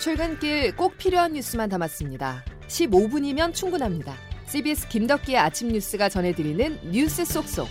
출근길 0.00 0.74
꼭 0.76 0.96
필요한 0.96 1.34
뉴스만 1.34 1.68
담았습니다. 1.68 2.42
15분이면 2.68 3.52
충분합니다. 3.52 4.14
CBS 4.46 4.88
김덕기의 4.88 5.36
아침 5.36 5.68
뉴스가 5.68 6.08
전해드리는 6.08 6.90
뉴스 6.90 7.22
속속. 7.26 7.68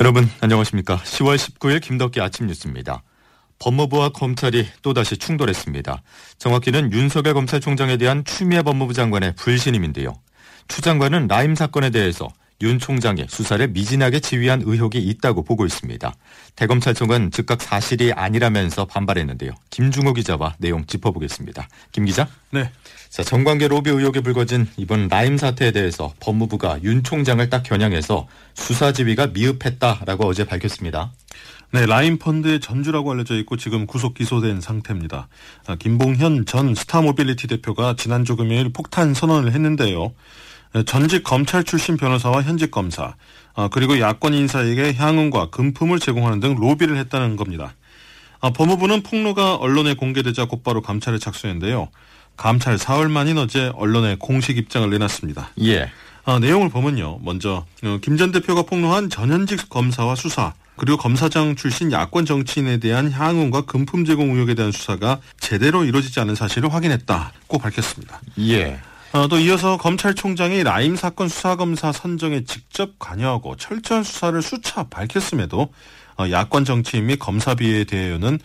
여러분 0.00 0.28
안녕하십니까. 0.40 0.96
10월 0.96 1.36
19일 1.36 1.80
김덕기 1.80 2.20
아침 2.20 2.48
뉴스입니다. 2.48 3.04
법무부와 3.60 4.08
검찰이 4.08 4.66
또다시 4.82 5.16
충돌했습니다. 5.16 6.02
정확히는 6.38 6.90
윤석열 6.90 7.34
검찰총장에 7.34 7.98
대한 7.98 8.24
추미애 8.24 8.62
법무부 8.62 8.94
장관의 8.94 9.36
불신임인데요. 9.36 10.12
추 10.72 10.80
장관은 10.80 11.26
라임 11.28 11.54
사건에 11.54 11.90
대해서 11.90 12.30
윤 12.62 12.78
총장의 12.78 13.26
수사를 13.28 13.68
미진하게 13.68 14.20
지휘한 14.20 14.62
의혹이 14.64 15.00
있다고 15.00 15.44
보고 15.44 15.66
있습니다. 15.66 16.14
대검찰청은 16.56 17.30
즉각 17.30 17.60
사실이 17.60 18.14
아니라면서 18.14 18.86
반발했는데요. 18.86 19.50
김중호 19.68 20.14
기자와 20.14 20.54
내용 20.56 20.86
짚어보겠습니다. 20.86 21.68
김 21.92 22.06
기자? 22.06 22.26
네. 22.52 22.70
자, 23.10 23.22
정관계 23.22 23.68
로비 23.68 23.90
의혹에 23.90 24.22
불거진 24.22 24.66
이번 24.78 25.08
라임 25.08 25.36
사태에 25.36 25.72
대해서 25.72 26.14
법무부가 26.20 26.82
윤 26.84 27.02
총장을 27.02 27.46
딱 27.50 27.64
겨냥해서 27.64 28.26
수사 28.54 28.94
지휘가 28.94 29.26
미흡했다라고 29.26 30.26
어제 30.26 30.46
밝혔습니다. 30.46 31.12
네, 31.72 31.84
라임 31.84 32.18
펀드의 32.18 32.60
전주라고 32.60 33.12
알려져 33.12 33.34
있고 33.40 33.58
지금 33.58 33.86
구속 33.86 34.14
기소된 34.14 34.62
상태입니다. 34.62 35.28
아, 35.66 35.76
김봉현 35.76 36.46
전 36.46 36.74
스타모빌리티 36.74 37.46
대표가 37.48 37.94
지난주 37.94 38.36
금요일 38.36 38.72
폭탄 38.72 39.12
선언을 39.12 39.52
했는데요. 39.52 40.14
전직 40.86 41.22
검찰 41.22 41.64
출신 41.64 41.96
변호사와 41.96 42.42
현직 42.42 42.70
검사 42.70 43.14
아, 43.54 43.68
그리고 43.70 44.00
야권 44.00 44.34
인사에게 44.34 44.94
향응과 44.94 45.50
금품을 45.50 46.00
제공하는 46.00 46.40
등 46.40 46.54
로비를 46.54 46.96
했다는 46.96 47.36
겁니다. 47.36 47.74
아, 48.40 48.50
법무부는 48.50 49.02
폭로가 49.02 49.56
언론에 49.56 49.94
공개되자 49.94 50.46
곧바로 50.46 50.80
감찰에 50.80 51.18
착수했는데요. 51.18 51.88
감찰 52.36 52.78
사흘 52.78 53.08
만인 53.08 53.38
어제 53.38 53.70
언론에 53.76 54.16
공식 54.18 54.56
입장을 54.56 54.88
내놨습니다. 54.88 55.50
예. 55.62 55.90
아, 56.24 56.38
내용을 56.38 56.70
보면요. 56.70 57.18
먼저 57.22 57.66
어, 57.84 57.98
김전 58.00 58.32
대표가 58.32 58.62
폭로한 58.62 59.10
전현직 59.10 59.68
검사와 59.68 60.14
수사 60.14 60.54
그리고 60.76 60.96
검사장 60.96 61.54
출신 61.54 61.92
야권 61.92 62.24
정치인에 62.24 62.78
대한 62.78 63.12
향응과 63.12 63.62
금품 63.62 64.04
제공 64.04 64.30
의혹에 64.30 64.54
대한 64.54 64.72
수사가 64.72 65.20
제대로 65.38 65.84
이루어지지 65.84 66.18
않은 66.20 66.34
사실을 66.34 66.72
확인했다고 66.72 67.58
밝혔습니다. 67.58 68.20
예. 68.38 68.80
어, 69.12 69.28
또 69.28 69.38
이어서 69.38 69.76
검찰총장이 69.76 70.62
라임 70.62 70.96
사건 70.96 71.28
수사검사 71.28 71.92
선정에 71.92 72.44
직접 72.44 72.98
관여하고 72.98 73.56
철저한 73.56 74.04
수사를 74.04 74.40
수차 74.40 74.84
밝혔음에도 74.84 75.68
어, 76.18 76.30
야권 76.30 76.64
정치인 76.64 77.06
및 77.06 77.18
검사 77.18 77.54
비에 77.54 77.84
대해서는 77.84 78.38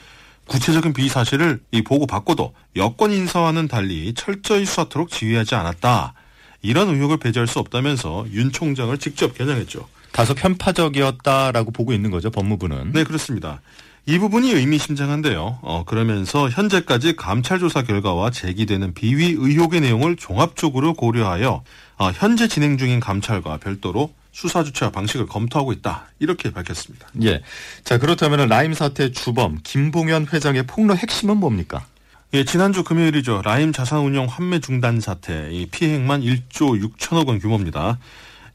구체적인 0.47 0.91
비위 0.91 1.07
사실을 1.07 1.61
이 1.71 1.81
보고 1.83 2.05
받고도 2.05 2.53
여권 2.75 3.13
인사와는 3.13 3.69
달리 3.69 4.13
철저히 4.13 4.65
수사토록 4.65 5.09
지휘하지 5.09 5.55
않았다. 5.55 6.13
이런 6.61 6.89
의혹을 6.89 7.17
배제할 7.17 7.47
수 7.47 7.59
없다면서 7.59 8.25
윤 8.31 8.51
총장을 8.51 8.97
직접 8.97 9.37
겨냥했죠. 9.37 9.87
다소 10.11 10.33
편파적이었다라고 10.35 11.71
보고 11.71 11.93
있는 11.93 12.11
거죠, 12.11 12.29
법무부는. 12.29 12.91
네, 12.91 13.03
그렇습니다. 13.03 13.61
이 14.09 14.19
부분이 14.19 14.53
의미심장한데요. 14.53 15.59
어, 15.61 15.83
그러면서 15.85 16.49
현재까지 16.49 17.17
감찰 17.17 17.59
조사 17.59 17.83
결과와 17.83 18.31
제기되는 18.31 18.93
비위 18.93 19.35
의혹의 19.37 19.81
내용을 19.81 20.15
종합적으로 20.15 20.93
고려하여 20.93 21.61
어, 21.97 22.11
현재 22.15 22.47
진행 22.47 22.77
중인 22.77 23.01
감찰과 23.01 23.57
별도로 23.57 24.13
수사 24.31 24.63
주체와 24.63 24.91
방식을 24.91 25.25
검토하고 25.25 25.73
있다. 25.73 26.05
이렇게 26.19 26.51
밝혔습니다. 26.51 27.09
예. 27.23 27.41
자, 27.83 27.97
그렇다면 27.97 28.47
라임 28.47 28.73
사태 28.73 29.11
주범 29.11 29.59
김봉현 29.63 30.27
회장의 30.31 30.67
폭로 30.67 30.95
핵심은 30.95 31.35
뭡니까? 31.35 31.85
예, 32.33 32.45
지난주 32.45 32.85
금요일이죠. 32.85 33.41
라임 33.43 33.73
자산 33.73 33.99
운용 33.99 34.27
환매 34.27 34.61
중단 34.61 35.01
사태, 35.01 35.49
이 35.51 35.65
피해액만 35.65 36.21
1조 36.21 36.81
6천억 36.81 37.27
원 37.27 37.39
규모입니다. 37.39 37.97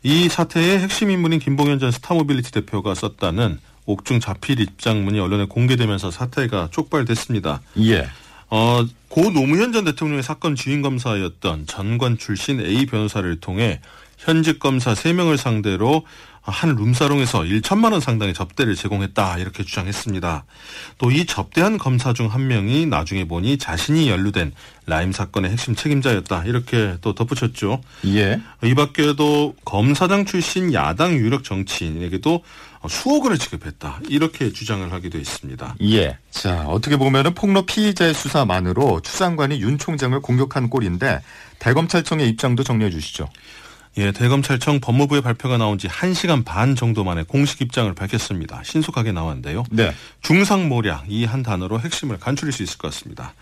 이 0.03 0.31
사태의 0.31 0.79
핵심 0.79 1.11
인물인 1.11 1.41
김봉현 1.41 1.79
전 1.79 1.91
스타모빌리티 1.91 2.53
대표가 2.53 2.95
썼다는 2.95 3.59
옥중 3.87 4.21
자필 4.21 4.61
입장문이 4.61 5.19
언론에 5.19 5.47
공개되면서 5.47 6.11
사태가 6.11 6.69
촉발됐습니다. 6.71 7.61
예. 7.81 8.09
어, 8.51 8.85
고 9.09 9.31
노무현 9.31 9.73
전 9.73 9.85
대통령의 9.85 10.23
사건 10.23 10.55
주인 10.55 10.83
검사였던 10.83 11.67
전관 11.67 12.19
출신 12.19 12.61
A 12.61 12.87
변호사를 12.87 13.41
통해 13.41 13.81
현직 14.19 14.59
검사 14.59 14.93
3명을 14.95 15.37
상대로 15.37 16.05
한 16.45 16.75
룸사롱에서 16.75 17.43
1천만 17.43 17.93
원 17.93 18.01
상당의 18.01 18.35
접대를 18.35 18.75
제공했다 18.75 19.39
이렇게 19.39 19.63
주장했습니다. 19.63 20.45
또 20.99 21.11
이 21.11 21.25
접대한 21.25 21.79
검사 21.79 22.13
중 22.13 22.27
한 22.29 22.49
명이 22.49 22.87
나중에 22.87 23.25
보니 23.27 23.59
자신이 23.59 24.09
연루된 24.11 24.53
라임 24.87 25.13
사건의 25.13 25.53
핵심 25.53 25.77
책임자였다 25.77 26.45
이렇게 26.45 26.97
또 27.01 27.15
덧붙였죠. 27.15 27.81
예. 28.07 28.41
이 28.65 28.75
밖에도 28.75 29.55
검사장 29.65 30.25
출신 30.25 30.73
야당 30.75 31.15
유력 31.15 31.45
정치인에게도 31.45 32.43
수억 32.89 33.25
원을 33.25 33.39
지급했다 33.39 34.01
이렇게 34.09 34.53
주장을 34.53 34.91
하기도 34.93 35.19
했습니다. 35.19 35.75
예. 35.83 36.19
자 36.31 36.65
어떻게 36.67 36.97
보면은 36.97 37.35
폭로 37.35 37.65
피의자의 37.67 38.15
수사만으로 38.15 39.01
추 39.03 39.19
장관이 39.19 39.61
윤 39.61 39.79
총장을 39.79 40.19
공격한 40.21 40.69
꼴인데 40.71 41.21
대검찰청의 41.59 42.29
입장도 42.31 42.65
정리해 42.65 42.91
주시죠. 42.91 43.29
예, 43.99 44.11
대검찰청 44.11 44.81
법무부의 44.81 45.21
발표가 45.21 45.59
나온 45.59 45.77
지 45.77 45.87
1시간 45.87 46.45
반 46.47 46.75
정도 46.75 47.05
만에 47.05 47.25
공식 47.25 47.61
입장을 47.61 47.93
밝혔습니다. 47.95 48.63
신속하게 48.65 49.13
나왔는데요. 49.13 49.65
네. 49.71 49.95
중상모략 50.23 51.05
이 51.09 51.27
한 51.27 51.43
단어로 51.43 51.79
핵심을 51.81 52.19
간추릴 52.19 52.53
수 52.53 52.63
있을 52.63 52.79
것 52.79 52.91
같습니다. 52.91 53.35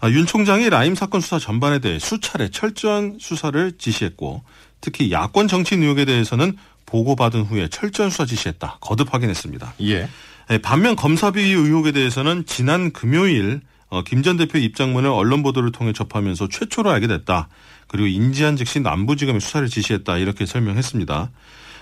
아, 0.00 0.10
윤 0.10 0.26
총장이 0.26 0.68
라임 0.68 0.94
사건 0.94 1.22
수사 1.22 1.38
전반에 1.38 1.78
대해 1.78 1.98
수차례 1.98 2.50
철저한 2.50 3.16
수사를 3.18 3.72
지시했고 3.78 4.42
특히 4.82 5.10
야권 5.10 5.48
정치인 5.48 5.82
의혹에 5.82 6.04
대해서는 6.04 6.58
보고받은 6.86 7.42
후에 7.42 7.68
철저한 7.68 8.10
수사 8.10 8.24
지시했다. 8.24 8.78
거듭 8.80 9.12
확인했습니다. 9.12 9.74
예. 9.82 10.08
예, 10.50 10.58
반면 10.58 10.96
검사비위 10.96 11.50
의혹에 11.52 11.92
대해서는 11.92 12.44
지난 12.46 12.92
금요일 12.92 13.60
어, 13.88 14.02
김전 14.02 14.36
대표 14.36 14.58
입장문을 14.58 15.08
언론 15.10 15.42
보도를 15.42 15.72
통해 15.72 15.92
접하면서 15.92 16.48
최초로 16.48 16.90
알게 16.90 17.06
됐다. 17.06 17.48
그리고 17.86 18.06
인지한 18.06 18.56
즉시 18.56 18.80
남부지검에 18.80 19.38
수사를 19.38 19.68
지시했다. 19.68 20.18
이렇게 20.18 20.46
설명했습니다. 20.46 21.30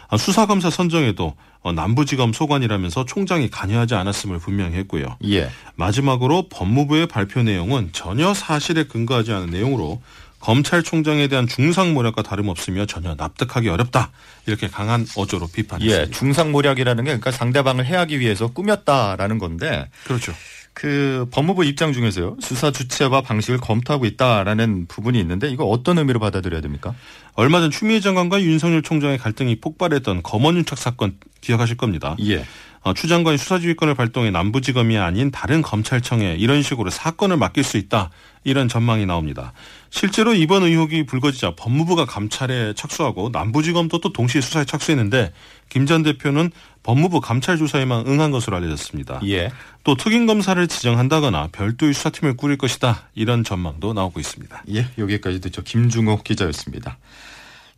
아, 0.09 0.17
수사검사 0.17 0.71
선정에도 0.71 1.35
어, 1.63 1.73
남부지검 1.73 2.35
소관이라면서 2.35 3.07
총장이 3.07 3.49
관여하지 3.49 3.95
않았음을 3.95 4.39
분명히 4.39 4.77
했고요. 4.77 5.17
예. 5.25 5.51
마지막으로 5.77 6.49
법무부의 6.51 7.07
발표 7.07 7.43
내용은 7.43 7.89
전혀 7.93 8.35
사실에 8.35 8.85
근거하지 8.85 9.33
않은 9.33 9.51
내용으로 9.51 10.03
검찰총장에 10.45 11.27
대한 11.29 11.47
중상모략과 11.47 12.23
다름없으며 12.23 12.85
전혀 12.85 13.15
납득하기 13.15 13.67
어렵다. 13.71 14.11
이렇게 14.45 14.69
강한 14.69 15.07
어조로 15.17 15.49
비판했습니다. 15.49 16.03
예. 16.03 16.11
중상모략이라는 16.11 17.03
게 17.05 17.09
그러니까 17.09 17.31
상대방을 17.31 17.87
해하기 17.87 18.21
위해서 18.21 18.49
꾸몄다라는 18.49 19.39
건데 19.39 19.89
그렇죠. 20.05 20.35
그 20.75 21.27
법무부 21.31 21.65
입장 21.65 21.95
중에서요 21.95 22.37
수사 22.43 22.71
주체와 22.71 23.23
방식을 23.23 23.59
검토하고 23.59 24.05
있다라는 24.05 24.87
부분이 24.87 25.19
있는데 25.21 25.49
이거 25.49 25.65
어떤 25.65 25.97
의미로 25.97 26.21
받아들여야 26.21 26.61
됩니까? 26.61 26.95
얼마 27.33 27.61
전 27.61 27.71
추미애 27.71 28.01
장관과 28.01 28.43
윤석열 28.43 28.83
총장의 28.83 29.17
갈등이 29.17 29.61
폭발했던 29.61 30.23
검언윤착 30.23 30.77
사건 30.77 31.17
기억하실 31.41 31.79
겁니다. 31.79 32.17
예. 32.21 32.45
어, 32.85 32.93
추 32.93 33.09
장관이 33.09 33.39
수사지휘권을 33.39 33.95
발동해 33.95 34.31
남부지검이 34.31 34.99
아닌 34.99 35.31
다른 35.31 35.63
검찰청에 35.63 36.37
이런 36.39 36.63
식으로 36.63 36.91
사건을 36.91 37.39
맡길 37.39 37.65
수 37.65 37.79
있다 37.79 38.11
이런 38.45 38.69
전망이 38.69 39.07
나옵니다. 39.07 39.55
실제로 39.89 40.35
이번 40.35 40.65
의혹이 40.65 41.07
불거지자 41.07 41.55
법무부가 41.57 42.05
감찰에 42.05 42.75
착수하고 42.75 43.31
남부지검도 43.33 44.01
또 44.01 44.13
동시에 44.13 44.43
수사에 44.43 44.67
착수했는데 44.67 45.33
김 45.71 45.87
전 45.87 46.03
대표는 46.03 46.51
법무부 46.83 47.23
감찰 47.23 47.57
조사에만 47.57 48.07
응한 48.07 48.31
것으로 48.31 48.59
알려졌습니다. 48.59 49.21
예. 49.29 49.51
또 49.83 49.97
특임 49.97 50.27
검사를 50.27 50.67
지정한다거나 50.69 51.49
별도의 51.53 51.95
수사팀을 51.95 52.37
꾸릴 52.37 52.59
것이다 52.59 53.09
이런 53.15 53.45
전망도 53.45 53.95
나오고 53.95 54.21
있습니다. 54.21 54.65
예. 54.75 54.89
여기까지 54.99 55.41
듣죠. 55.41 55.63
김중호 55.63 56.23
기자였습니다. 56.23 56.99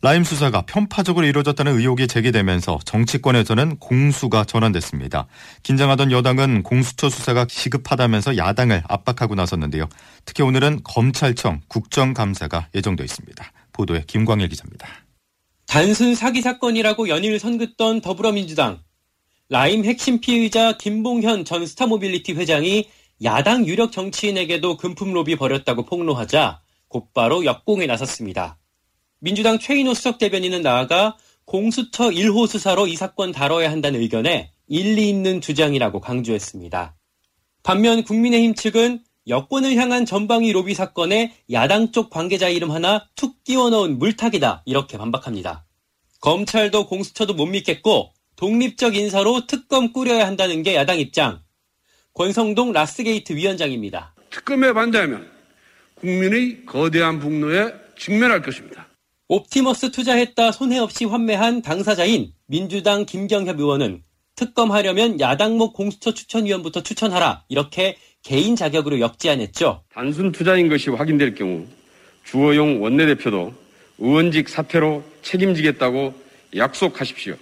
라임 0.01 0.23
수사가 0.23 0.61
편파적으로 0.61 1.25
이루어졌다는 1.25 1.75
의혹이 1.79 2.07
제기되면서 2.07 2.79
정치권에서는 2.85 3.77
공수가 3.77 4.43
전환됐습니다. 4.43 5.27
긴장하던 5.63 6.11
여당은 6.11 6.61
공수처 6.61 7.09
수사가 7.09 7.47
시급하다면서 7.49 8.37
야당을 8.37 8.83
압박하고 8.87 9.33
나섰는데요. 9.33 9.89
특히 10.23 10.43
오늘은 10.43 10.81
검찰청 10.83 11.61
국정감사가 11.67 12.67
예정돼 12.75 13.03
있습니다. 13.03 13.51
보도에 13.73 14.03
김광일 14.05 14.49
기자입니다. 14.49 14.87
단순 15.65 16.13
사기 16.13 16.41
사건이라고 16.41 17.09
연일 17.09 17.39
선긋던 17.39 18.01
더불어민주당. 18.01 18.79
라임 19.49 19.83
핵심 19.83 20.19
피의자 20.19 20.77
김봉현 20.77 21.43
전 21.43 21.65
스타모빌리티 21.65 22.33
회장이 22.33 22.87
야당 23.23 23.65
유력 23.65 23.91
정치인에게도 23.91 24.77
금품 24.77 25.13
로비 25.13 25.37
벌였다고 25.37 25.85
폭로하자 25.85 26.61
곧바로 26.87 27.45
역공에 27.45 27.87
나섰습니다. 27.87 28.57
민주당 29.19 29.57
최인호 29.57 29.93
수석 29.93 30.19
대변인은 30.19 30.61
나아가 30.61 31.17
공수처 31.45 32.09
1호 32.09 32.47
수사로 32.47 32.87
이 32.87 32.95
사건 32.95 33.31
다뤄야 33.31 33.71
한다는 33.71 33.99
의견에 34.01 34.51
일리 34.67 35.09
있는 35.09 35.41
주장이라고 35.41 36.01
강조했습니다. 36.01 36.95
반면 37.63 38.03
국민의힘 38.03 38.53
측은 38.53 38.99
여권을 39.27 39.75
향한 39.75 40.05
전방위 40.05 40.51
로비 40.51 40.73
사건에 40.73 41.35
야당 41.51 41.91
쪽 41.91 42.09
관계자 42.09 42.47
이름 42.47 42.71
하나 42.71 43.07
툭 43.15 43.43
끼워 43.43 43.69
넣은 43.69 43.97
물타기다 43.97 44.63
이렇게 44.65 44.97
반박합니다. 44.97 45.65
검찰도 46.21 46.87
공수처도 46.87 47.33
못 47.33 47.45
믿겠고 47.47 48.13
독립적 48.35 48.95
인사로 48.95 49.47
특검 49.47 49.93
꾸려야 49.93 50.27
한다는 50.27 50.63
게 50.63 50.75
야당 50.75 50.99
입장. 50.99 51.41
권성동 52.13 52.71
라스게이트 52.71 53.33
위원장입니다. 53.33 54.15
특검에 54.29 54.73
반대하면 54.73 55.29
국민의 55.95 56.65
거대한 56.65 57.19
분노에 57.19 57.73
직면할 57.97 58.41
것입니다. 58.41 58.86
옵티머스 59.29 59.91
투자했다 59.91 60.53
손해 60.53 60.77
없이 60.77 61.03
환매한 61.03 61.61
당사자인 61.61 62.31
민주당 62.45 63.05
김경협 63.05 63.59
의원은 63.59 64.01
특검하려면 64.35 65.19
야당목 65.19 65.73
공수처 65.73 66.13
추천위원부터 66.13 66.81
추천하라 66.81 67.43
이렇게 67.49 67.97
개인 68.23 68.55
자격으로 68.55 69.01
역제안했죠. 69.01 69.83
단순 69.93 70.31
투자인 70.31 70.69
것이 70.69 70.89
확인될 70.89 71.35
경우 71.35 71.65
주호용 72.23 72.81
원내대표도 72.81 73.53
의원직 73.99 74.47
사퇴로 74.47 75.03
책임지겠다고 75.23 76.13
약속하십시오. 76.55 77.35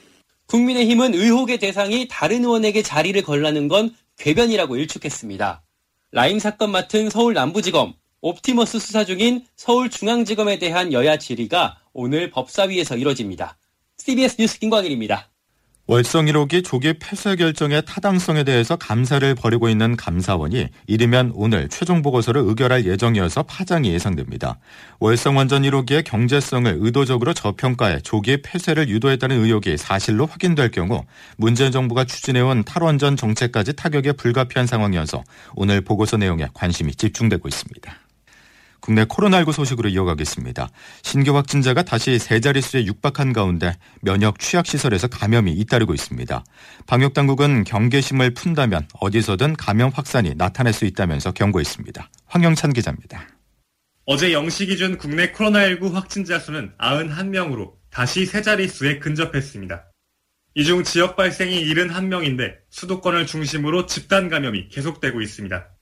국민의힘은 0.48 1.14
의혹의 1.14 1.60
대상이 1.60 2.08
다른 2.10 2.44
의원에게 2.44 2.82
자리를 2.82 3.22
걸라는 3.22 3.68
건 3.68 3.94
궤변이라고 4.18 4.78
일축했습니다. 4.78 5.64
라임 6.12 6.40
사건 6.40 6.72
맡은 6.72 7.10
서울 7.10 7.34
남부지검, 7.34 7.94
옵티머스 8.26 8.80
수사 8.80 9.06
중인 9.06 9.46
서울중앙지검에 9.56 10.58
대한 10.58 10.92
여야 10.92 11.16
질의가 11.16 11.78
오늘 11.94 12.32
법사위에서 12.32 12.98
이뤄집니다. 12.98 13.56
CBS 13.98 14.38
뉴스 14.40 14.58
김광일입니다. 14.58 15.30
월성 15.86 16.26
1호기 16.26 16.64
조기 16.66 16.96
폐쇄 16.98 17.36
결정의 17.36 17.84
타당성에 17.86 18.44
대해서 18.44 18.76
감사를 18.78 19.36
벌이고 19.36 19.70
있는 19.70 19.96
감사원이 19.96 20.70
이르면 20.88 21.34
오늘 21.36 21.70
최종 21.70 22.02
보고서를 22.02 22.42
의결할 22.42 22.88
예정이어서 22.88 23.44
파장이 23.44 23.92
예상됩니다. 23.94 24.58
월성 25.00 25.38
원전 25.38 25.62
1호기의 25.62 26.04
경제성을 26.04 26.78
의도적으로 26.80 27.36
저평가해 27.36 28.00
조기 28.00 28.42
폐쇄를 28.42 28.90
유도했다는 28.90 29.40
의혹이 29.40 29.78
사실로 29.78 30.26
확인될 30.26 30.72
경우 30.72 31.06
문재인 31.38 31.72
정부가 31.72 32.06
추진해온 32.06 32.64
탈원전 32.64 33.18
정책까지 33.18 33.74
타격에 33.76 34.14
불가피한 34.14 34.66
상황이어서 34.66 35.24
오늘 35.54 35.82
보고서 35.82 36.18
내용에 36.18 36.48
관심이 36.56 36.96
집중되고 36.96 37.48
있습니다. 37.48 38.05
국내 38.86 39.04
코로나19 39.06 39.52
소식으로 39.52 39.90
이어가겠습니다. 39.90 40.70
신규 41.02 41.36
확진자가 41.36 41.82
다시 41.82 42.20
세 42.20 42.40
자릿수에 42.40 42.86
육박한 42.86 43.34
가운데 43.34 43.76
면역 44.02 44.38
취약시설에서 44.38 45.08
감염이 45.08 45.54
잇따르고 45.54 45.96
있습니다. 45.96 46.44
방역당국은 46.86 47.64
경계심을 47.64 48.36
푼다면 48.36 48.88
어디서든 49.00 49.56
감염 49.56 49.90
확산이 49.90 50.36
나타날 50.36 50.72
수 50.72 50.86
있다면서 50.86 51.32
경고했습니다. 51.32 52.12
황영찬 52.28 52.74
기자입니다. 52.74 53.28
어제 54.06 54.30
0시 54.30 54.68
기준 54.68 55.00
국내 55.00 55.32
코로나19 55.32 55.92
확진자 55.94 56.38
수는 56.38 56.72
91명으로 56.78 57.72
다시 57.90 58.28
세 58.28 58.44
자릿수에 58.44 59.00
근접했습니다. 59.00 59.84
이 60.58 60.64
중 60.64 60.84
지역 60.84 61.16
발생이 61.16 61.66
71명인데 61.66 62.54
수도권을 62.70 63.26
중심으로 63.26 63.88
집단 63.88 64.30
감염이 64.30 64.70
계속되고 64.70 65.22
있습니다. 65.22 65.75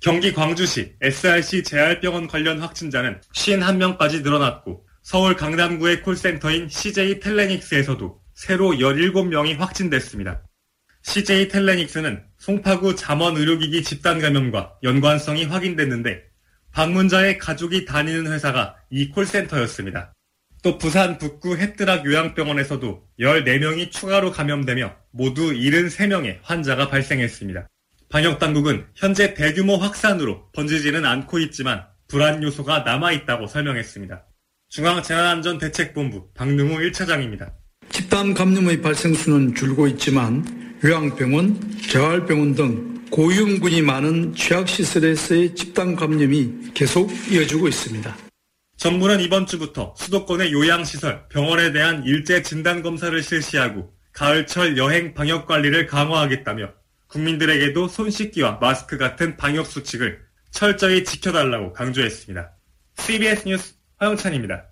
경기 0.00 0.32
광주시 0.32 0.94
SRC 1.00 1.64
재활병원 1.64 2.28
관련 2.28 2.60
확진자는 2.60 3.20
51명까지 3.34 4.22
늘어났고 4.22 4.86
서울 5.02 5.34
강남구의 5.34 6.02
콜센터인 6.02 6.68
CJ 6.68 7.18
텔레닉스에서도 7.18 8.20
새로 8.34 8.70
17명이 8.70 9.56
확진됐습니다. 9.56 10.44
CJ 11.02 11.48
텔레닉스는 11.48 12.22
송파구 12.38 12.94
잠원 12.94 13.36
의료기기 13.36 13.82
집단 13.82 14.20
감염과 14.20 14.74
연관성이 14.84 15.44
확인됐는데 15.46 16.22
방문자의 16.70 17.38
가족이 17.38 17.84
다니는 17.84 18.30
회사가 18.30 18.76
이 18.90 19.08
콜센터였습니다. 19.08 20.12
또 20.62 20.78
부산 20.78 21.18
북구 21.18 21.56
햇드락 21.56 22.04
요양병원에서도 22.04 23.08
14명이 23.18 23.90
추가로 23.90 24.30
감염되며 24.30 24.94
모두 25.10 25.52
73명의 25.52 26.38
환자가 26.42 26.88
발생했습니다. 26.88 27.66
방역 28.10 28.38
당국은 28.38 28.86
현재 28.94 29.34
대규모 29.34 29.76
확산으로 29.76 30.50
번지지는 30.52 31.04
않고 31.04 31.38
있지만 31.40 31.84
불안 32.08 32.42
요소가 32.42 32.80
남아 32.80 33.12
있다고 33.12 33.46
설명했습니다. 33.46 34.24
중앙재난안전대책본부 34.70 36.32
박능우 36.32 36.78
1차장입니다. 36.78 37.52
집단 37.90 38.32
감염의 38.32 38.80
발생 38.80 39.12
수는 39.12 39.54
줄고 39.54 39.86
있지만 39.88 40.44
요양병원, 40.82 41.80
재활병원 41.82 42.54
등 42.54 43.04
고위험군이 43.10 43.82
많은 43.82 44.34
취약시설에서의 44.34 45.54
집단 45.54 45.94
감염이 45.94 46.72
계속 46.72 47.10
이어지고 47.30 47.68
있습니다. 47.68 48.16
정부는 48.78 49.20
이번 49.20 49.44
주부터 49.44 49.94
수도권의 49.98 50.52
요양시설, 50.52 51.28
병원에 51.28 51.72
대한 51.72 52.04
일제 52.04 52.42
진단검사를 52.42 53.22
실시하고 53.22 53.92
가을철 54.12 54.78
여행 54.78 55.14
방역 55.14 55.46
관리를 55.46 55.86
강화하겠다며 55.86 56.77
국민들에게도 57.08 57.88
손 57.88 58.10
씻기와 58.10 58.58
마스크 58.60 58.98
같은 58.98 59.36
방역 59.36 59.66
수칙을 59.66 60.20
철저히 60.50 61.04
지켜달라고 61.04 61.72
강조했습니다. 61.72 62.50
CBS 62.96 63.48
뉴스 63.48 63.74
화영찬입니다. 63.96 64.68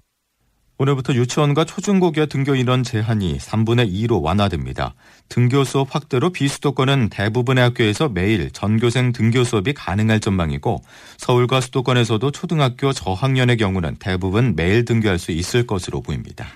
오늘부터 0.79 1.15
유치원과 1.15 1.65
초중고교 1.65 2.27
등교 2.27 2.55
인원 2.55 2.83
제한이 2.83 3.39
3분의 3.39 3.91
2로 3.91 4.23
완화됩니다. 4.23 4.95
등교 5.31 5.65
수업 5.65 5.95
확대로 5.95 6.31
비수도권은 6.31 7.09
대부분의 7.09 7.65
학교에서 7.65 8.11
매일 8.11 8.51
전교생 8.51 9.13
등교 9.13 9.45
수업이 9.45 9.73
가능할 9.73 10.21
전망이고 10.21 10.83
서울과 11.17 11.63
수도권에서도 11.63 12.31
초등학교 12.31 12.93
저학년의 12.93 13.57
경우는 13.57 13.97
대부분 13.99 14.55
매일 14.55 14.85
등교할 14.85 15.19
수 15.19 15.33
있을 15.33 15.67
것으로 15.67 16.03
보입니다. 16.03 16.47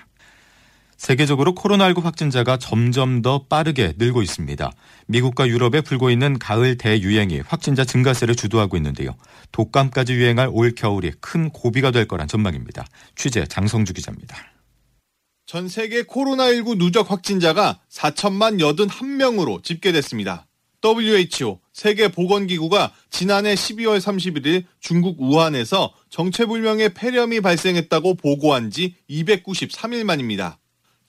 세계적으로 1.01 1.55
코로나19 1.55 2.03
확진자가 2.03 2.57
점점 2.57 3.23
더 3.23 3.45
빠르게 3.49 3.93
늘고 3.97 4.21
있습니다. 4.21 4.71
미국과 5.07 5.47
유럽에 5.47 5.81
불고 5.81 6.11
있는 6.11 6.37
가을 6.37 6.77
대유행이 6.77 7.39
확진자 7.39 7.83
증가세를 7.83 8.35
주도하고 8.35 8.77
있는데요. 8.77 9.15
독감까지 9.51 10.13
유행할 10.13 10.49
올 10.51 10.75
겨울이 10.75 11.13
큰 11.19 11.49
고비가 11.49 11.89
될 11.89 12.07
거란 12.07 12.27
전망입니다. 12.27 12.85
취재 13.15 13.47
장성주 13.47 13.93
기자입니다. 13.93 14.37
전 15.47 15.67
세계 15.69 16.03
코로나19 16.03 16.77
누적 16.77 17.09
확진자가 17.09 17.79
4천만 17.89 18.59
81명으로 18.59 19.63
집계됐습니다. 19.63 20.45
WHO 20.85 21.61
세계보건기구가 21.73 22.93
지난해 23.09 23.55
12월 23.55 23.99
31일 23.99 24.65
중국 24.79 25.19
우한에서 25.19 25.95
정체불명의 26.11 26.93
폐렴이 26.93 27.41
발생했다고 27.41 28.15
보고한 28.17 28.69
지 28.69 28.93
293일 29.09 30.03
만입니다. 30.03 30.60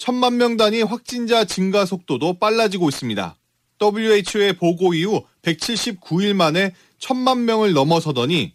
천만 0.04 0.37
명 0.37 0.56
단위 0.56 0.82
확진자 0.82 1.44
증가 1.44 1.87
속도도 1.87 2.40
빨라지고 2.40 2.88
있습니다. 2.88 3.37
WHO의 3.80 4.54
보고 4.54 4.94
이후 4.94 5.23
179일 5.42 6.35
만에 6.35 6.75
천만 6.99 7.44
명을 7.44 7.73
넘어서더니 7.73 8.52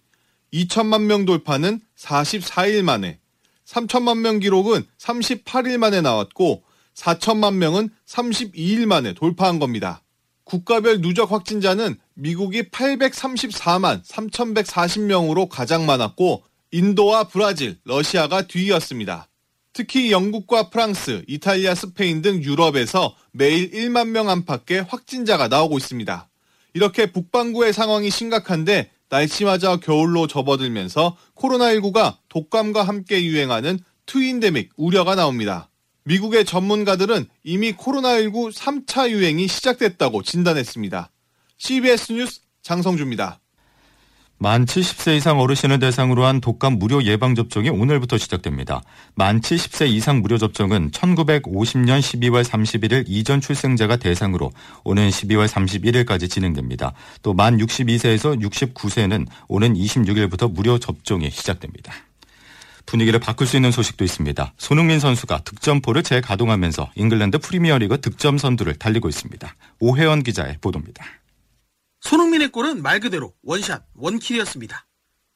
2천만 0.54 1.04
명 1.04 1.24
돌파는 1.24 1.80
44일 1.98 2.82
만에, 2.82 3.22
3천만 3.66 4.18
명 4.18 4.40
기록은 4.40 4.84
38일 4.98 5.78
만에 5.78 6.02
나왔고 6.02 6.64
4천만 6.94 7.54
명은 7.54 7.92
32일 8.06 8.86
만에 8.86 9.14
돌파한 9.14 9.60
겁니다. 9.60 10.04
국가별 10.44 11.00
누적 11.00 11.32
확진자는 11.32 11.96
미국이 12.14 12.64
834만 12.64 14.04
3,140명으로 14.04 15.48
가장 15.48 15.86
많았고 15.86 16.44
인도와 16.72 17.30
브라질, 17.30 17.80
러시아가 17.86 18.42
뒤이었습니다. 18.48 19.30
특히 19.78 20.12
영국과 20.12 20.72
프랑스, 20.72 21.24
이탈리아, 21.28 21.76
스페인 21.76 22.24
등 22.24 22.42
유럽에서 22.42 23.16
매일 23.32 23.70
1만 23.70 24.08
명 24.08 24.28
안팎의 24.28 24.82
확진자가 24.90 25.50
나오고 25.50 25.78
있습니다. 25.78 26.28
이렇게 26.74 27.12
북반구의 27.12 27.74
상황이 27.74 28.10
심각한데 28.10 28.90
날씨마저 29.10 29.78
겨울로 29.78 30.26
접어들면서 30.26 31.16
코로나19가 31.36 32.18
독감과 32.28 32.82
함께 32.82 33.24
유행하는 33.24 33.78
트윈데믹 34.08 34.72
우려가 34.78 35.14
나옵니다. 35.14 35.70
미국의 36.06 36.46
전문가들은 36.46 37.28
이미 37.44 37.74
코로나19 37.74 38.52
3차 38.52 39.12
유행이 39.12 39.48
시작됐다고 39.48 40.24
진단했습니다. 40.24 41.12
CBS 41.60 42.14
뉴스 42.14 42.42
장성주입니다. 42.64 43.40
만 44.40 44.66
70세 44.66 45.18
이상 45.18 45.40
어르신을 45.40 45.80
대상으로 45.80 46.24
한 46.26 46.40
독감 46.42 46.78
무료 46.78 47.02
예방접종이 47.04 47.70
오늘부터 47.70 48.20
시작됩니다. 48.20 48.84
만 49.16 49.42
70세 49.42 49.90
이상 49.90 50.22
무료 50.22 50.38
접종은 50.38 50.92
1950년 50.92 52.00
12월 52.00 52.44
31일 52.44 53.06
이전 53.08 53.42
출생자가 53.42 53.96
대상으로 53.98 54.52
오는 54.84 55.10
12월 55.10 55.48
31일까지 55.48 56.30
진행됩니다. 56.30 56.94
또 57.24 57.34
만 57.34 57.58
62세에서 57.58 58.42
69세는 58.42 59.28
오는 59.48 59.74
26일부터 59.74 60.52
무료 60.52 60.78
접종이 60.80 61.30
시작됩니다. 61.30 61.94
분위기를 62.86 63.20
바꿀 63.20 63.48
수 63.48 63.58
있는 63.58 63.72
소식도 63.72 64.04
있습니다. 64.06 64.54
손흥민 64.58 65.00
선수가 65.00 65.40
득점포를 65.46 66.04
재가동하면서 66.04 66.92
잉글랜드 66.96 67.40
프리미어리그 67.40 68.02
득점 68.02 68.38
선두를 68.38 68.76
달리고 68.76 69.10
있습니다. 69.10 69.56
오혜원 69.80 70.24
기자의 70.24 70.58
보도입니다. 70.62 71.04
손흥민의 72.02 72.50
골은 72.50 72.82
말 72.82 73.00
그대로 73.00 73.34
one 73.44 73.60
shot, 73.60 73.86
one 73.96 74.09
kill이었습니다. 74.09 74.88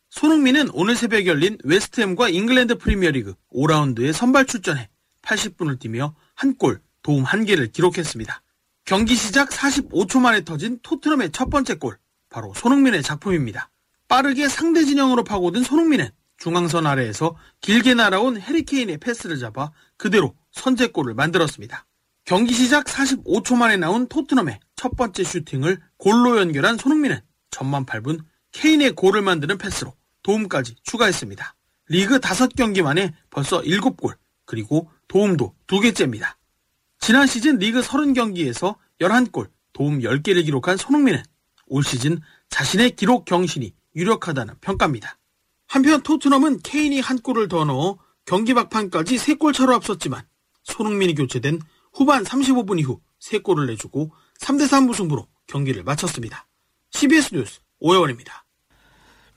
손흥민은 0.09 0.69
오늘 0.73 0.95
새벽 0.95 1.25
열린 1.25 1.57
웨스트햄과 1.63 2.29
잉글랜드 2.29 2.77
프리미어리그 2.77 3.33
5라운드에 3.53 4.11
선발 4.11 4.45
출전해 4.45 4.89
80분을 5.21 5.79
뛰며 5.79 6.15
한 6.35 6.55
골, 6.55 6.81
도움 7.01 7.23
한 7.23 7.45
개를 7.45 7.71
기록했습니다. 7.71 8.41
경기 8.85 9.15
시작 9.15 9.49
45초 9.49 10.19
만에 10.19 10.43
터진 10.43 10.79
토트넘의 10.81 11.31
첫 11.31 11.49
번째 11.49 11.75
골, 11.75 11.97
바로 12.29 12.53
손흥민의 12.53 13.03
작품입니다. 13.03 13.69
빠르게 14.07 14.49
상대 14.49 14.83
진영으로 14.83 15.23
파고든 15.23 15.63
손흥민은 15.63 16.09
중앙선 16.37 16.87
아래에서 16.87 17.37
길게 17.61 17.93
날아온 17.93 18.41
해리 18.41 18.67
케인의 18.67 18.97
패스를 18.97 19.37
잡아 19.39 19.71
그대로 19.95 20.35
선제골을 20.51 21.13
만들었습니다. 21.13 21.85
경기 22.31 22.53
시작 22.53 22.85
45초 22.85 23.57
만에 23.57 23.75
나온 23.75 24.07
토트넘의 24.07 24.61
첫 24.77 24.95
번째 24.95 25.21
슈팅을 25.21 25.81
골로 25.97 26.39
연결한 26.39 26.77
손흥민은 26.77 27.19
전만 27.49 27.85
8분 27.85 28.23
케인의 28.53 28.93
골을 28.93 29.21
만드는 29.21 29.57
패스로 29.57 29.93
도움까지 30.23 30.75
추가했습니다. 30.81 31.55
리그 31.89 32.19
5경기 32.19 32.83
만에 32.83 33.13
벌써 33.29 33.59
7골, 33.59 34.15
그리고 34.45 34.89
도움도 35.09 35.53
2개째입니다. 35.67 36.35
지난 37.01 37.27
시즌 37.27 37.57
리그 37.57 37.81
30경기에서 37.81 38.77
11골, 39.01 39.49
도움 39.73 39.99
10개를 39.99 40.45
기록한 40.45 40.77
손흥민은 40.77 41.21
올 41.67 41.83
시즌 41.83 42.21
자신의 42.47 42.91
기록 42.91 43.25
경신이 43.25 43.73
유력하다는 43.97 44.53
평가입니다. 44.61 45.17
한편 45.67 46.01
토트넘은 46.01 46.61
케인이 46.61 46.97
한 47.01 47.19
골을 47.19 47.49
더 47.49 47.65
넣어 47.65 47.97
경기 48.23 48.53
막판까지 48.53 49.17
3골 49.17 49.53
차로 49.53 49.75
앞섰지만 49.75 50.23
손흥민이 50.63 51.15
교체된 51.15 51.59
후반 51.93 52.23
35분 52.23 52.79
이후 52.79 52.99
3골을 53.19 53.67
내주고 53.67 54.11
3대3 54.39 54.85
무승부로 54.85 55.27
경기를 55.47 55.83
마쳤습니다. 55.83 56.47
CBS 56.91 57.33
뉴스 57.33 57.59
오해원입니다. 57.79 58.45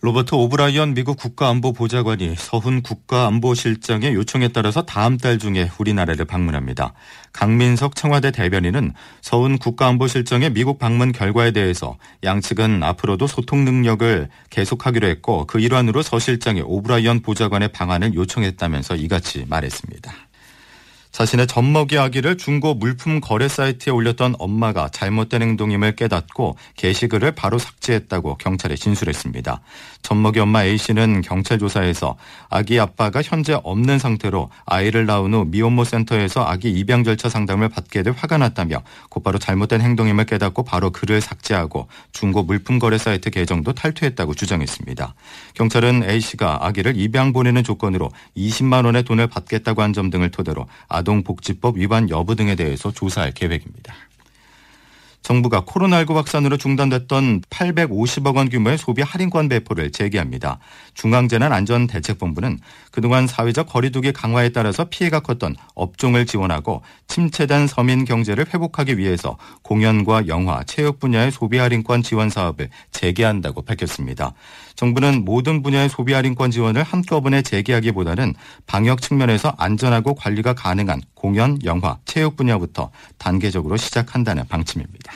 로버트 0.04 0.34
오브라이언 0.34 0.92
미국 0.92 1.16
국가안보보좌관이 1.16 2.34
서훈 2.36 2.82
국가안보실장의 2.82 4.12
요청에 4.12 4.48
따라서 4.48 4.82
다음 4.82 5.16
달 5.16 5.38
중에 5.38 5.70
우리나라를 5.78 6.26
방문합니다. 6.26 6.92
강민석 7.32 7.96
청와대 7.96 8.30
대변인은 8.30 8.92
서훈 9.22 9.56
국가안보실장의 9.56 10.52
미국 10.52 10.78
방문 10.78 11.10
결과에 11.10 11.52
대해서 11.52 11.96
양측은 12.22 12.82
앞으로도 12.82 13.26
소통 13.26 13.64
노력을 13.64 14.28
계속하기로 14.50 15.06
했고 15.06 15.46
그 15.46 15.58
일환으로 15.58 16.02
서 16.02 16.18
실장이 16.18 16.60
오브라이언 16.60 17.20
보좌관의 17.20 17.68
방한을 17.68 18.12
요청했다면서 18.12 18.96
이같이 18.96 19.46
말했습니다. 19.48 20.12
자신의 21.14 21.46
젖먹이 21.46 21.96
아기를 21.96 22.36
중고 22.38 22.74
물품 22.74 23.20
거래 23.20 23.46
사이트에 23.46 23.92
올렸던 23.92 24.34
엄마가 24.36 24.88
잘못된 24.88 25.42
행동임을 25.42 25.94
깨닫고 25.94 26.56
게시글을 26.76 27.36
바로 27.36 27.56
삭제했다고 27.56 28.38
경찰에 28.38 28.74
진술했습니다. 28.74 29.60
젖먹이 30.02 30.40
엄마 30.40 30.64
A씨는 30.64 31.22
경찰 31.22 31.60
조사에서 31.60 32.16
아기 32.50 32.80
아빠가 32.80 33.22
현재 33.22 33.56
없는 33.62 34.00
상태로 34.00 34.50
아이를 34.66 35.06
낳은 35.06 35.32
후 35.34 35.44
미혼모 35.44 35.84
센터에서 35.84 36.44
아기 36.44 36.72
입양 36.72 37.04
절차 37.04 37.28
상담을 37.28 37.68
받게 37.68 38.02
돼 38.02 38.10
화가 38.10 38.38
났다며 38.38 38.82
곧바로 39.08 39.38
잘못된 39.38 39.82
행동임을 39.82 40.24
깨닫고 40.24 40.64
바로 40.64 40.90
글을 40.90 41.20
삭제하고 41.20 41.86
중고 42.10 42.42
물품 42.42 42.80
거래 42.80 42.98
사이트 42.98 43.30
계정도 43.30 43.72
탈퇴했다고 43.72 44.34
주장했습니다. 44.34 45.14
경찰은 45.54 46.10
A씨가 46.10 46.66
아기를 46.66 46.96
입양 46.96 47.32
보내는 47.32 47.62
조건으로 47.62 48.10
20만 48.36 48.84
원의 48.84 49.04
돈을 49.04 49.28
받겠다고 49.28 49.80
한 49.80 49.94
점 49.94 50.10
등을 50.10 50.32
토대로 50.32 50.66
아 50.88 51.03
동복지법 51.04 51.76
위반 51.76 52.10
여부 52.10 52.34
등에 52.34 52.54
대해서 52.56 52.90
조사할 52.90 53.32
계획입니다. 53.32 53.94
정부가 55.24 55.62
코로나19 55.62 56.14
확산으로 56.14 56.58
중단됐던 56.58 57.40
850억 57.48 58.36
원 58.36 58.50
규모의 58.50 58.76
소비 58.76 59.00
할인권 59.00 59.48
배포를 59.48 59.90
재개합니다. 59.90 60.58
중앙재난안전대책본부는 60.92 62.58
그동안 62.90 63.26
사회적 63.26 63.66
거리두기 63.66 64.12
강화에 64.12 64.50
따라서 64.50 64.84
피해가 64.84 65.20
컸던 65.20 65.56
업종을 65.74 66.26
지원하고 66.26 66.82
침체된 67.08 67.66
서민 67.68 68.04
경제를 68.04 68.44
회복하기 68.52 68.98
위해서 68.98 69.38
공연과 69.62 70.28
영화, 70.28 70.62
체육 70.64 71.00
분야의 71.00 71.32
소비 71.32 71.56
할인권 71.56 72.02
지원 72.02 72.28
사업을 72.28 72.68
재개한다고 72.92 73.62
밝혔습니다. 73.62 74.34
정부는 74.76 75.24
모든 75.24 75.62
분야의 75.62 75.88
소비 75.88 76.12
할인권 76.12 76.50
지원을 76.50 76.82
한꺼번에 76.82 77.40
재개하기보다는 77.40 78.34
방역 78.66 79.00
측면에서 79.00 79.54
안전하고 79.56 80.16
관리가 80.16 80.52
가능한 80.52 81.00
공연, 81.24 81.58
영화, 81.64 81.96
체육 82.04 82.36
분야부터 82.36 82.90
단계적으로 83.16 83.78
시작한다는 83.78 84.46
방침입니다. 84.46 85.10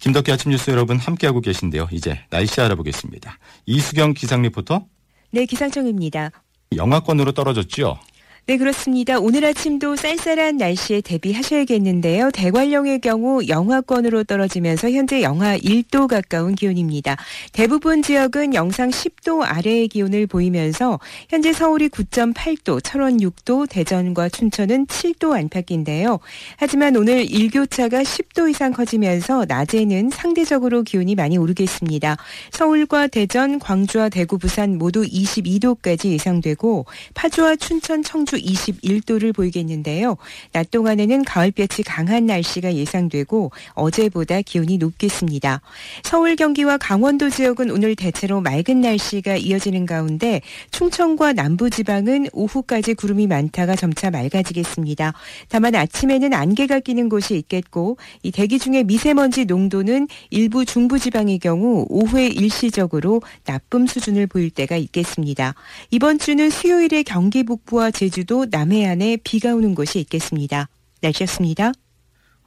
김덕기 0.00 0.32
아침 0.32 0.50
뉴스 0.50 0.68
여러분 0.72 0.98
함께하고 0.98 1.40
계신데요. 1.40 1.86
이제 1.92 2.18
날씨 2.28 2.60
알아보겠습니다. 2.60 3.38
이수경 3.66 4.14
기상 4.14 4.42
리포터. 4.42 4.84
네, 5.30 5.46
기상청입니다. 5.46 6.32
영하권으로 6.74 7.30
떨어졌죠? 7.30 8.00
네, 8.44 8.56
그렇습니다. 8.56 9.20
오늘 9.20 9.44
아침도 9.44 9.94
쌀쌀한 9.94 10.56
날씨에 10.56 11.00
대비하셔야겠는데요. 11.00 12.32
대관령의 12.32 12.98
경우 12.98 13.40
영하권으로 13.46 14.24
떨어지면서 14.24 14.90
현재 14.90 15.22
영하 15.22 15.56
1도 15.56 16.08
가까운 16.08 16.56
기온입니다. 16.56 17.16
대부분 17.52 18.02
지역은 18.02 18.54
영상 18.54 18.90
10도 18.90 19.44
아래의 19.44 19.86
기온을 19.86 20.26
보이면서 20.26 20.98
현재 21.28 21.52
서울이 21.52 21.88
9.8도, 21.90 22.82
철원 22.82 23.18
6도, 23.18 23.68
대전과 23.70 24.28
춘천은 24.30 24.86
7도 24.86 25.34
안팎인데요. 25.34 26.18
하지만 26.56 26.96
오늘 26.96 27.24
일교차가 27.30 28.02
10도 28.02 28.50
이상 28.50 28.72
커지면서 28.72 29.44
낮에는 29.46 30.10
상대적으로 30.10 30.82
기온이 30.82 31.14
많이 31.14 31.38
오르겠습니다. 31.38 32.16
서울과 32.50 33.06
대전, 33.06 33.60
광주와 33.60 34.08
대구, 34.08 34.36
부산 34.36 34.78
모두 34.78 35.02
22도까지 35.02 36.06
예상되고 36.06 36.86
파주와 37.14 37.54
춘천, 37.54 38.02
청주 38.02 38.31
21도를 38.36 39.34
보이겠는데요. 39.34 40.16
낮 40.52 40.70
동안에는 40.70 41.24
가을볕이 41.24 41.82
강한 41.82 42.26
날씨가 42.26 42.74
예상되고 42.74 43.50
어제보다 43.74 44.42
기온이 44.42 44.78
높겠습니다. 44.78 45.60
서울, 46.02 46.36
경기와 46.36 46.76
강원도 46.76 47.30
지역은 47.30 47.70
오늘 47.70 47.96
대체로 47.96 48.40
맑은 48.40 48.80
날씨가 48.80 49.36
이어지는 49.36 49.86
가운데 49.86 50.40
충청과 50.70 51.32
남부 51.32 51.70
지방은 51.70 52.28
오후까지 52.32 52.94
구름이 52.94 53.26
많다가 53.26 53.76
점차 53.76 54.10
맑아지겠습니다. 54.10 55.14
다만 55.48 55.74
아침에는 55.74 56.32
안개가 56.32 56.80
끼는 56.80 57.08
곳이 57.08 57.36
있겠고 57.36 57.96
이 58.22 58.30
대기 58.30 58.58
중에 58.58 58.82
미세먼지 58.82 59.44
농도는 59.44 60.08
일부 60.30 60.64
중부 60.64 60.98
지방의 60.98 61.38
경우 61.38 61.86
오후에 61.88 62.26
일시적으로 62.28 63.22
나쁨 63.44 63.86
수준을 63.86 64.26
보일 64.26 64.50
때가 64.50 64.76
있겠습니다. 64.76 65.54
이번 65.90 66.18
주는 66.18 66.50
수요일에 66.50 67.02
경기 67.02 67.42
북부와 67.42 67.90
제주 67.90 68.21
도 68.24 68.46
남해안에 68.50 69.18
비가 69.24 69.54
오는 69.54 69.74
곳이 69.74 69.98
있겠습니다. 70.00 70.68
날씨였습니다. 71.00 71.72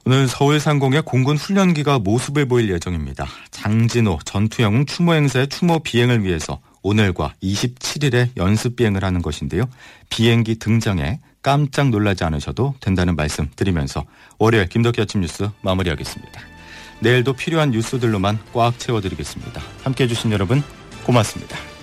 오늘 0.04 0.28
서울 0.28 0.60
상공의 0.60 1.02
공군 1.02 1.36
훈련기가 1.36 1.98
모습을 1.98 2.46
보일 2.46 2.70
예정입니다. 2.70 3.26
장진호 3.50 4.20
전투영웅 4.24 4.86
추모 4.86 5.14
행사의 5.14 5.48
추모 5.48 5.80
비행을 5.80 6.22
위해서 6.22 6.60
오늘과 6.82 7.34
27일에 7.42 8.28
연습 8.36 8.76
비행을 8.76 9.02
하는 9.02 9.20
것인데요. 9.20 9.64
비행기 10.08 10.60
등장에 10.60 11.18
깜짝 11.42 11.90
놀라지 11.90 12.22
않으셔도 12.24 12.74
된다는 12.80 13.16
말씀 13.16 13.50
드리면서 13.56 14.04
월요일 14.38 14.68
김덕기 14.68 15.00
아침 15.00 15.22
뉴스 15.22 15.48
마무리하겠습니다. 15.62 16.40
내일도 17.00 17.32
필요한 17.32 17.72
뉴스들로만 17.72 18.38
꽉 18.52 18.78
채워드리겠습니다. 18.78 19.60
함께해 19.82 20.06
주신 20.08 20.30
여러분 20.30 20.62
고맙습니다. 21.04 21.75